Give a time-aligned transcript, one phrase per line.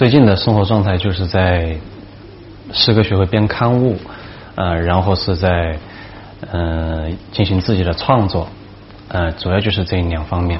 [0.00, 1.76] 最近的生活状态就是在
[2.72, 3.98] 诗歌学会编刊物，
[4.54, 5.78] 呃，然后是在
[6.50, 8.48] 呃进行自己的创作，
[9.08, 10.58] 呃，主要就是这两方面。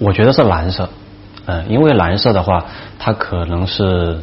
[0.00, 0.90] 我觉得是蓝色，
[1.46, 2.66] 嗯，因为蓝色的话，
[2.98, 4.20] 它可能是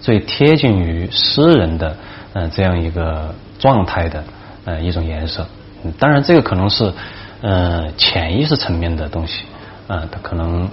[0.00, 1.96] 最贴近于诗人的
[2.32, 4.24] 嗯这样一个状态的
[4.64, 5.46] 呃一种颜色。
[6.00, 6.92] 当然，这个可能是
[7.44, 9.44] 呃潜意识层面的东西，
[9.86, 10.66] 啊，它可能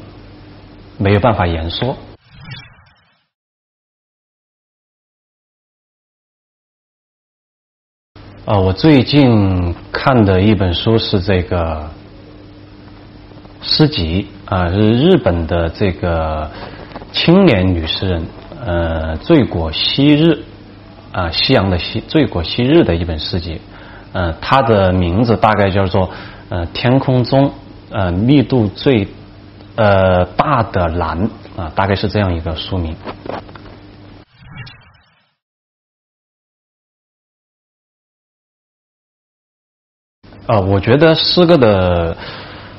[0.97, 1.97] 没有办法言说。
[8.45, 11.91] 啊，我最近看的一本书是这个。
[13.63, 16.49] 诗集啊，是日本的这个
[17.13, 18.25] 青年女诗人，
[18.65, 20.43] 呃，醉果昔日
[21.11, 23.61] 啊，夕阳的夕，醉果昔日的一本诗集，
[24.13, 26.09] 呃，它的名字大概叫做
[26.51, 27.53] 呃，天空中
[27.89, 29.07] 呃密度最
[29.77, 32.93] 呃大的蓝啊，大概是这样一个书名。
[40.45, 42.17] 啊，我觉得诗歌的。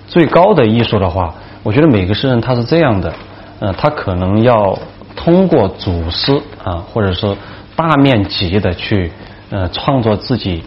[0.08, 3.14] 最高的艺术的话，我觉得每个诗人他是这样的，
[3.60, 4.78] 呃，他可能要
[5.16, 7.34] 通过组诗啊，或者说
[7.74, 9.10] 大面积的去
[9.48, 10.62] 呃创作自己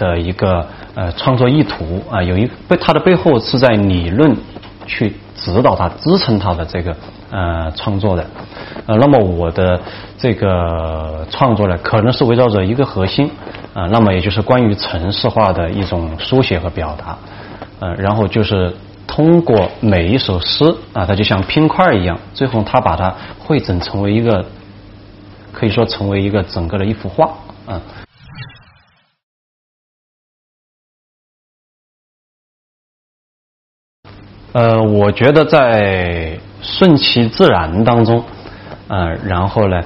[0.00, 4.34] 的一个呃创作意图啊，有一背他的背后是在理论
[4.86, 6.96] 去指导他、支撑他的这个
[7.30, 8.24] 呃创作的，
[8.86, 9.78] 呃，那么我的
[10.16, 13.30] 这个创作呢，可能是围绕着一个核心
[13.74, 17.18] 啊，那么也就是关于城市化的一种书写和表达，
[17.80, 18.74] 呃，然后就是。
[19.06, 24.44] 通过每一首诗啊，它就像拼块儿一样，最后他把它汇整成为一个，
[25.52, 27.28] 可以说成为一个整个的一幅画
[27.66, 27.82] 啊。
[34.52, 38.24] 呃，我觉得在顺其自然当中，
[38.88, 39.80] 呃，然后呢，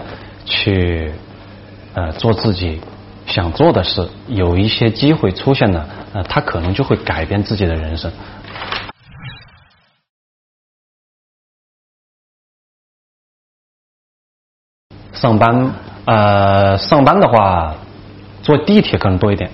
[0.47, 1.13] 去
[1.93, 2.81] 呃做自己
[3.27, 8.11] 想做的事，有一些机会出现了，呃，他可能就会改变自己的人生。
[15.13, 15.75] 上班，
[16.07, 17.75] 呃，上班的话，
[18.43, 19.51] 坐地铁可能多一点。